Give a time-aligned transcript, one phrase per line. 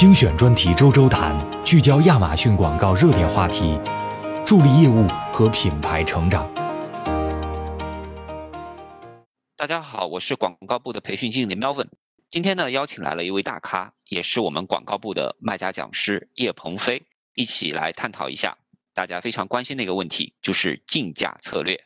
[0.00, 3.78] 精选专题周周谈，聚焦亚马逊广告热点话题，
[4.46, 6.50] 助力业务和品牌成长。
[9.58, 11.88] 大家好，我是广告部的培训经理 Melvin。
[12.30, 17.02] 今天呢，邀请来了一位大咖，也是我们广告部的卖家讲师叶鹏飞，
[17.34, 18.56] 一起来探讨一下
[18.94, 21.78] 大家非常关心的一个问题，就是竞价策略。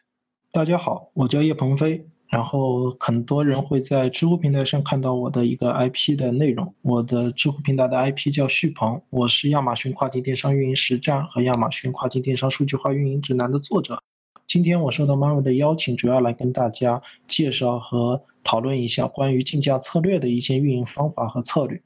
[0.52, 2.06] 大家好，我叫叶鹏飞。
[2.34, 6.74] 然后很多人会在知乎平台上看到我的一个 IP 的内容。
[6.82, 14.02] 我的知乎平台的 IP 叫旭鹏，我是亚马逊跨境电商运营实战和亚马逊跨境电商数据化运营指南的作者。
[14.48, 21.80] 今天我受到妈妈的邀请，主要来跟大家介绍和讨论一下关于竞价策略的一些运营方法和策略。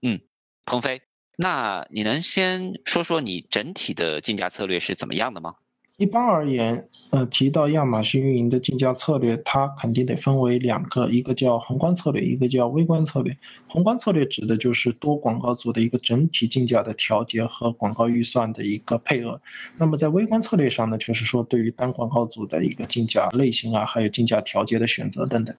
[0.00, 0.18] 嗯，
[0.64, 1.02] 鹏飞，
[1.36, 5.54] 那你能先说说你整体的竞价策略是怎么样的吗？
[5.98, 13.36] 一般而言，呃，提到亚马逊运营的竞价策略，它肯定得分为两个，一个叫宏观策略，一个叫微观策略。
[13.68, 19.40] 宏观策略指的就是多广告组的一个整体竞价的调节和广告预算的一个配额。
[19.76, 25.54] 那么在微观策略上呢，就是说对于单广告组的一个竞价类型啊，还有竞价调节的选择等等。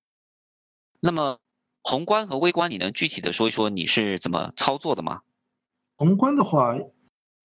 [1.00, 1.38] 那么
[1.84, 5.22] 宏观和微观，你能具体的说一说你是怎么操作的吗？
[5.96, 6.76] 宏观的话。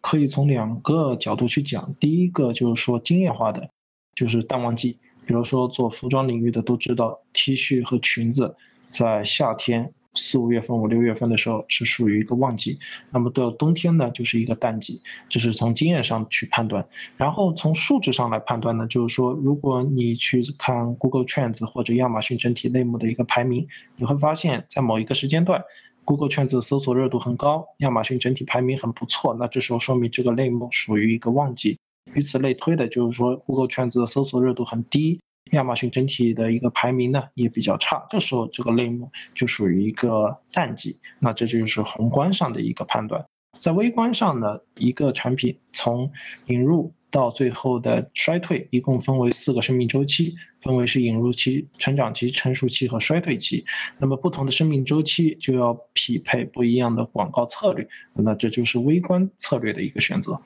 [0.01, 3.69] 可以从两个角度去讲，第一个就是说经验化的，
[4.15, 8.57] 就是淡旺季，比如说做服装领域的都知道，T 恤和裙子
[8.91, 12.79] 在夏天四五月份、五六月份的时候是属于一个旺季，
[13.11, 16.89] 那么到冬天呢就是一个淡季，这是从经验上去判断。
[17.17, 25.65] 然后从数值上来判断呢，就是说如果你去看 Google Trends 或者亚马逊整体类目的一个排名，你会发现在某一个时间段。
[26.09, 31.79] Google 圈子搜索热度很高，亚马逊整体排名很不错，那这时候说明这个类目属于一个旺季。
[32.15, 35.21] 与此类推的，就是说 Google 圈子的搜索热度很低，
[35.51, 40.99] 亚马逊整体的一个排名呢也比较差，这时候这个类目就属于一个淡季。
[41.19, 43.27] 那这就是宏观上的一个判断。
[43.59, 46.11] 在微观上呢，一个产品从
[46.47, 46.95] 引入。
[47.11, 53.65] 到最后的衰退，一共分为四个生命周期，分为是引入期、成长期、成熟期和衰退期。
[53.97, 60.39] 那么不同的生命周期就要匹配不一样的广告策略，那这就是微观策略的一个选择。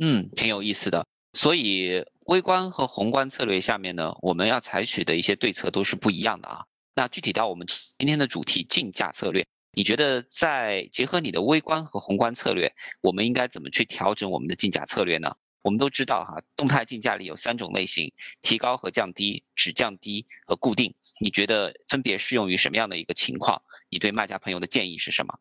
[0.00, 1.06] 嗯，挺有意思的。
[1.34, 6.64] 所以微观和宏观策略下面呢，我们要采取的一些对策都是不一样的啊。
[6.96, 15.36] 那具体到我们今天的主题竞价策略，你觉得在结合你的微观和宏观策略，我们应该怎么去调整我们的竞价策略呢？
[15.62, 18.12] 我们都知道哈，动态竞价里有三种类型：
[18.42, 20.94] 提高和降低、只降低和固定。
[21.20, 23.62] 你觉得分别适用于什么样的一个情况？
[23.88, 25.38] 你对卖家朋友的建议是什么？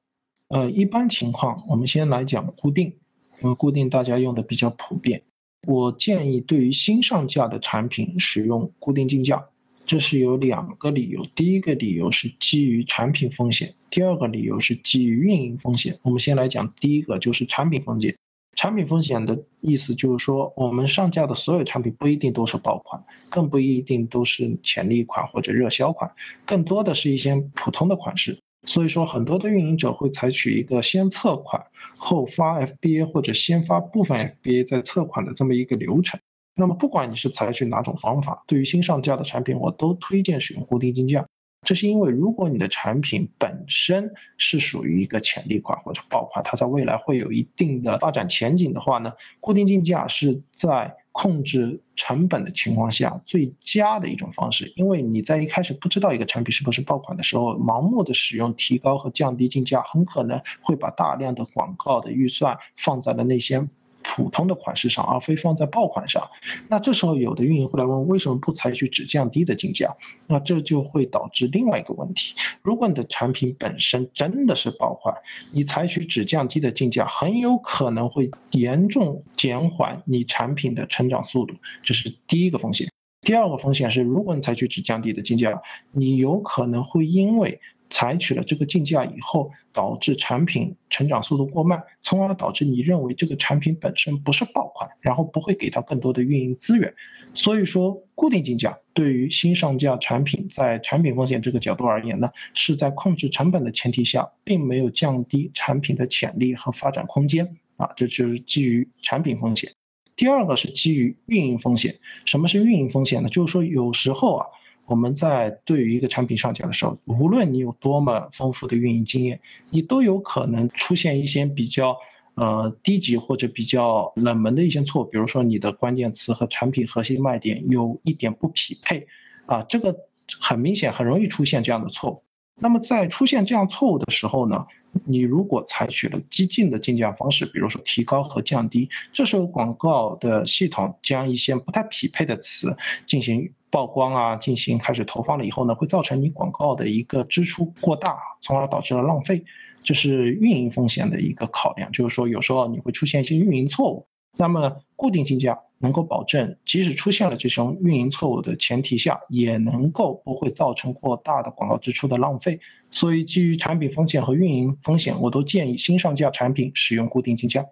[0.48, 3.00] 呃，一般情况，我们先来讲固定，
[3.42, 5.24] 因为固定大家用的比较普遍。
[5.68, 9.50] 我建议对于新上架的产品使用固定竞价，
[9.86, 11.26] 这是有两个理由。
[11.36, 15.98] 第一个理由是基于产品风险，第二个理由是基于运营风险。
[16.04, 18.16] 我们先来讲第一个，就是产品风险。
[18.56, 26.12] 产品风险的意思就是说，我们上架的所有产品不一定都是爆款，更不一定都是潜力款或者热销款，
[26.46, 28.38] 更多的是一些普通的款式。
[28.68, 31.66] 所以说，很多的运营者会采取一个先测款
[31.98, 36.20] 后发 FBA，或者先发部分 FBA 再测款的这么一个流程。
[36.62, 41.26] 那么，不管你是采取哪种方法，对于新上架的产品，我都推荐使用固定竞价。
[41.66, 54.72] 这是因为，如果你的产品本身是属于一个潜力款或者爆款，它在未来会有一定的发展前景的话呢，固定竞价是在控制成本的情况下最佳的一种方式。
[54.76, 63.68] 因为你在一开始不知道一个产品是不是爆款的时候，盲目的使用提高和降低竞价，很可能会把大量的广告的预算放在了那些。
[64.04, 66.30] 普通的款式上，而非放在爆款上，
[66.70, 69.96] 那这时候有的运营会来问，为什么不采取只降低的竞价？
[70.28, 75.16] 那这就会导致另外一个问题：如果你的产品本身真的是爆款，
[75.52, 82.90] 你采取只降低的竞价，很有可能会严重减缓你产品的成长速度，这是第一个风险。
[83.22, 85.62] 第二个风险是，如果你采取只降低的竞价，
[85.92, 87.62] 你有可能会因为
[87.92, 96.96] 采取了这个竞价以后，导致产品成长速度过慢，从而导致你认为这个产品本身不是爆款，然后不会给它更多的运营资源。
[97.36, 109.72] 所以说，固定竞价对于新上架产品，在产品风险这个角度而言呢，是在控制成本的前提下，并没有降低产品的潜力和发展空间啊，这就是基于产品风险。
[110.16, 111.96] 第二个是基于运营风险。
[112.26, 113.30] 什么是运营风险呢？
[113.30, 114.48] 就是说有时候啊，
[114.92, 119.40] 我们在对于一个产品上架的时候，无论你有多么丰富的运营经验，
[119.72, 121.96] 你都有可能出现一些比较
[122.36, 125.06] 呃低级或者比较冷门的一些错误。
[125.06, 129.08] 比如说你的关键词和产品核心卖点有一点不匹配，
[129.46, 129.96] 啊，这个
[130.42, 132.24] 很明显，很容易出现这样的错误。
[132.62, 134.68] 那么在出现这样错误的时候呢，
[135.04, 142.78] 你如果采取了激进的竞价方式，比如说提高和降低，这时候广告的系统将一些不太匹配的词
[143.08, 149.44] 进行曝光啊，进行开始投放了以后呢，会造成你广告的一个支出过大，从而导致了浪费，
[149.82, 151.92] 这是运营风险的一个考量。
[151.92, 154.06] 就是说，有时候你会出现一些运营错误。
[154.38, 162.60] 那么固定竞价能够保证，即使出现了这种运营错误的前提下，也能够不会造成过大的广告支出的浪费。
[162.92, 167.66] 所以，基于产品风险和运营风险，我都建议新上架产品使用固定竞价。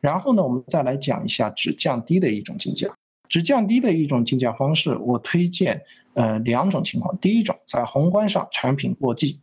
[0.00, 2.94] 然后呢，我们再来讲一下只降低的一种竞价。
[3.28, 5.82] 只降低的一种竞价方式，我推荐
[6.14, 9.40] 呃两种情况：第一种，在宏观上产品过季；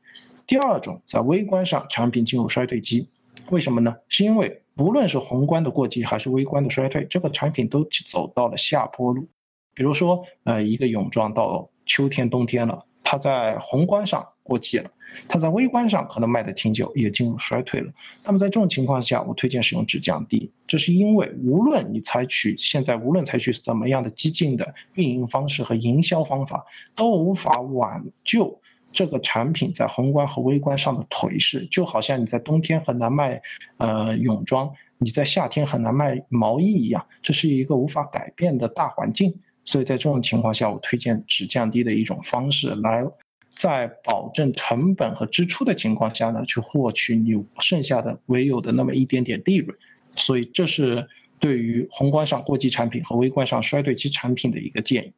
[0.47, 3.09] 第二种，在微观上产品进入衰退期。
[3.49, 3.97] 为什么呢？
[4.07, 9.27] 是因为不论是宏观的过季还是微观的衰退，这个产品都走到了下坡路。
[9.75, 14.91] 比如说，呃，一个泳装到秋天、冬天了，它在宏观上过季了，
[15.27, 17.91] 它在微观上可能卖的挺久，也进入衰退了。
[18.23, 28.61] 那么在这种情况下，我推荐使用只降低，这是因为无论你采取现在无论采取怎么样的激进的运营方式和营销方法，都无法挽救。
[28.93, 33.41] 这个产品在宏观和微观上的颓势，就好像你在冬天很难卖，
[33.77, 39.39] 呃泳装，你在夏天很难卖毛衣一样，这是一个无法改变的大环境。
[39.65, 43.03] 所以在这种情况下，我推荐只降低的一种方式，来
[43.49, 49.77] 在保证成本和支出的情况下呢，去获取你剩下的唯有的那么一点点利润。
[50.15, 51.07] 所以这是
[51.39, 55.13] 对于宏观上过季产品和微观上衰退期产品的一个建议。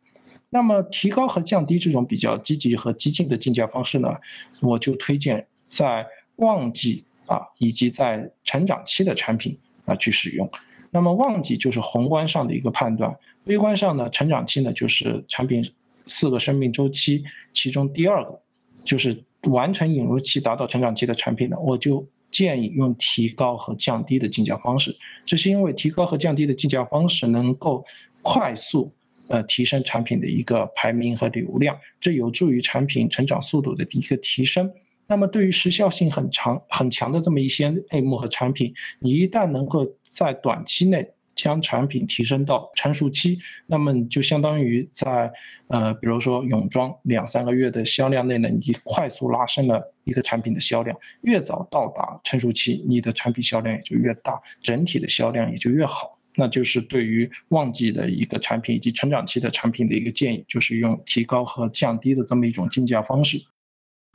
[0.55, 4.15] 那么提高和降低这种比较积极和激进的竞价方式呢，
[4.61, 6.07] 我就推荐在
[6.37, 10.49] 旺季啊以及在成长期的产品啊去使用。
[10.91, 15.73] 那么旺季就是宏观上的一个判断，微观上呢，成长期呢就是产品
[16.07, 18.39] 四个生命周期其中第二个，
[18.85, 24.95] 就是完成引入期达到成长期的产品呢，我就建议用提高和降低的竞价方式。
[25.25, 27.83] 这是因为提高和降低的竞价方式能够
[28.21, 28.93] 快速。
[29.27, 34.71] 呃，提升产品的一个排名和流量，这有助于产品成长速度的一个提升。
[35.07, 43.37] 那么，对于时效性很长、很强的这么一些类目和产品，你一旦能够在短期内将产品提升到成熟期，
[43.67, 45.31] 那么你就相当于在
[45.67, 50.97] 呃，比如说泳装两三个月的销量内呢，你快速拉升了一个产品的销量。
[51.21, 56.14] 越早到达成熟期，你的产品销量也就越大，整体的销量也就越好。
[56.35, 63.41] 那就是对于旺季的一个产品以及成长期的产品的一个建议，就是用提高和降低的这么一种竞价方式。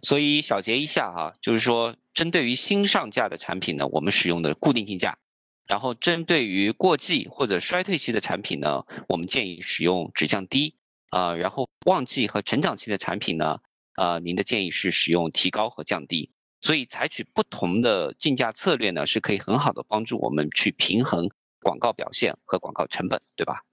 [0.03, 5.19] 所以小结一下哈，就是说针对于新上架的产品呢，我们使用的固定竞价；
[5.67, 10.75] 然后针对于过季或者衰退期的产品呢，我们建议使用只降低
[11.11, 13.59] 啊；然后旺季和成长期的产品呢，
[13.97, 16.31] 呃，您的建议是使用提高和降低。
[16.63, 21.31] 所以采取不同的竞价策略呢，是可以很好的帮助我们去平衡。
[21.63, 23.65] 广告表现和广告成本，对吧？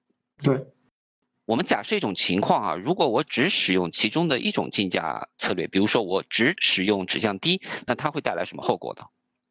[0.41, 0.65] 对。
[1.45, 9.03] 我们假设一种情况啊，如果我只使用其中的一种竞价策略，比如说我只使用只降低，那它会带来什么后果呢？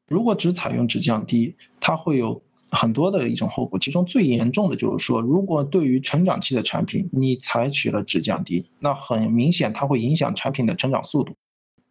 [0.07, 11.35] 如果只采用只降低，它会有很多的一种后果，其中最严重的就是说，如果对于成长期的产品，你采取了只降低，那很明显它会影响产品的成长速度。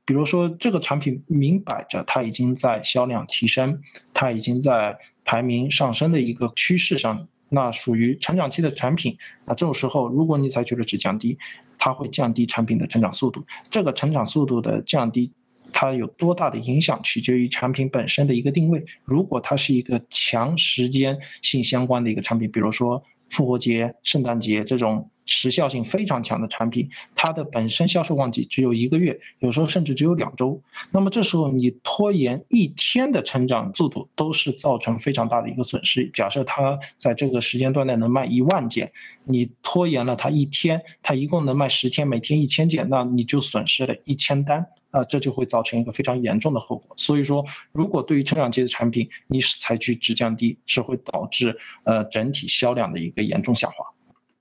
[0.05, 3.81] 比如说，这个产品明摆着它已经在销量提升，
[4.13, 9.17] 它已经在排名上升的一个趋势上，那属于成长期的产品。
[9.43, 11.37] 那这种时候，如果你采取了只降低，
[11.77, 13.45] 它会降低产品的成长速度。
[13.69, 15.33] 这个成长速度的降低，
[15.73, 18.85] 它有多大的影响，取决于产品本身的一个定位。
[19.03, 25.09] 如果它是一个强时间性相关的一个产品，比如说复活节、圣诞节这种。
[25.25, 30.61] 时效性非常强的产品，它的本身销售旺季只有一个月，有时候甚至只有两周。
[30.91, 36.09] 那么这时候你拖延一天的成长速度，都是造成非常大的一个损失。
[36.13, 38.91] 假设它在这个时间段内能卖一万件，
[39.23, 46.95] 你拖延了它一天，它一共能卖十天，每天一千件，那你就损失了一千单啊，这就会造成一个非常严重的后果。
[46.97, 53.94] 所以说，如果对于成长期的产品，你采取只降低，是会导致呃整体销量的一个严重下滑。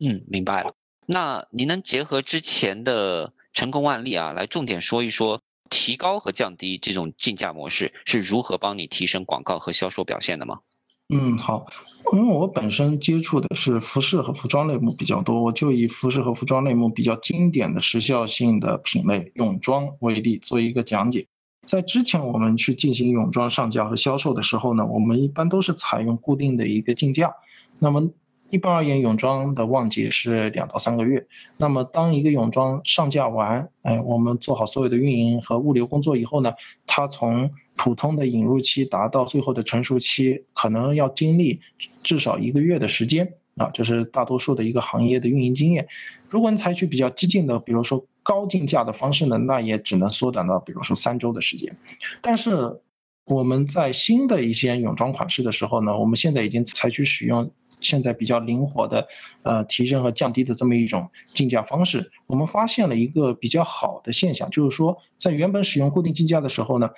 [0.07, 0.75] 嗯，明白了。
[1.07, 10.61] 那您能结合之前的成功案例啊，来重点说一说提高和降低这种竞价模式是如何帮你提升广告和销售表现的吗？
[11.09, 11.67] 嗯，好，
[12.13, 21.27] 因为我本身接触的是服饰和服装类目比较多，我就以服饰和服装类目比较经典的时效性的品类泳装为例做一个讲解。
[21.67, 27.35] 在之前我们去进行泳装上架和销售的时候呢，我们一般都是采用固定的一个竞价，
[27.79, 28.11] 那么。
[28.51, 31.27] 一般而言，泳装的旺季是两到三个月。
[31.57, 36.53] 那么，当一个泳装上架完，哎，我们做好所有的运营和物流工作以后呢，
[36.87, 41.61] 它从普通的引入期达到最后的成熟期，可能要经历
[42.05, 45.89] 至少一个月的时间啊，这是大多数的一个行业的运营经验。
[46.29, 51.77] 如果你采取比较激进的，比如说高竞价的方式呢，那也只能缩短到比如说三周的时间。
[52.23, 52.81] 但是
[53.25, 57.51] 我们在新的一些泳装款式的时候呢，我们现在已经采取使用。
[57.85, 59.07] 现在比较灵活的，
[59.43, 66.91] 呃，提升和降低的这么一种竞价方式，我们发现了一个比较好的现象，就是说，在原本使用固定竞价的时候呢，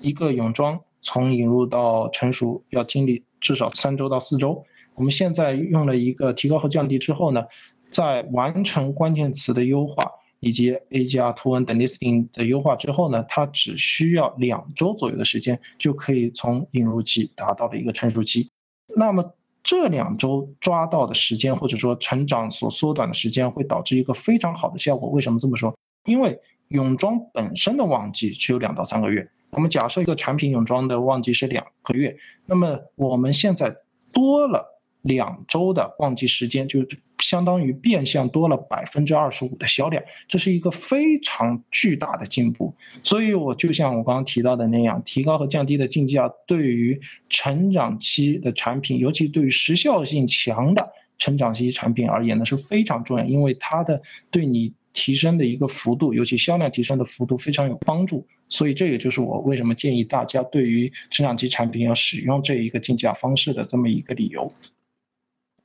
[0.00, 4.64] 一个泳装从引入到成熟要经历至少三周到四周。
[4.94, 7.44] 我们现在用了一个提高和降低之后呢，
[7.90, 18.50] 在完成关键词的优化以及 A 加图文等 listing 的优化之后呢，它只需要两周左右的时间就可以从引入期达到了一个成熟期。
[18.96, 25.08] 那么这两周抓到的时间，或者说成长所缩短的时间，会导致一个非常好的效果。
[25.10, 25.74] 为什么这么说？
[26.04, 29.28] 因为泳装本身的旺季只有两到三个月。
[29.50, 33.76] 我们假设一个产品泳装的旺季是两个月，那么我们现在
[34.12, 34.79] 多了。
[35.02, 36.86] 两周的旺季时间，就
[37.18, 42.74] 相当于变相多了百分之二十五的销量，这是一个非常巨大的进步。
[43.02, 58.26] 所以，我就像我刚刚提到的那样，提高和降低的竞价，对于成长期的产品，尤其对于时效性强的成长期产品而言呢，是非常重要，因为它的对你提升的一个幅度，尤其销量提升的幅度非常有帮助。
[58.48, 64.52] 所以，这也就是我为什么建议大家对于成长期产品要使用这一个竞价方式的这么一个理由。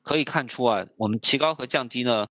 [0.05, 2.27] 可以看出啊，我们提高和降低呢，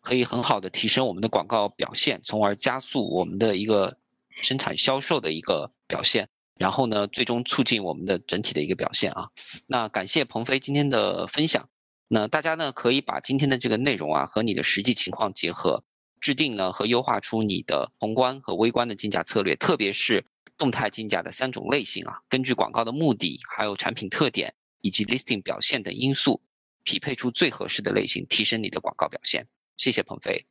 [0.00, 3.98] 可以很好的提升我们的广告表现，从而加速我们的一个
[4.40, 9.28] 生产销售的一个表现，然后呢，最终促进我们的整体的一个表现啊。
[9.66, 11.68] 那感谢鹏飞今天的分享。
[12.08, 15.84] 那大家呢，可以把今天的这个内容啊和你的实际情况结合，
[16.22, 20.24] 制定呢和优化出你的宏观和微观的竞价策略，特别是
[20.56, 26.40] 动态竞价的三种类型啊，根据广告的目的、还有产品特点以及 listing 表现等因素。
[26.84, 29.46] 匹配出最合适的类型，提升你的广告表现。
[29.76, 30.46] 谢谢鹏飞，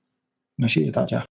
[0.55, 1.27] 那谢谢大家。